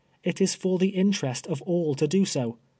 [0.23, 2.57] It is for the in terest of all to do so.